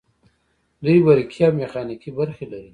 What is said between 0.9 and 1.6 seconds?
برقي او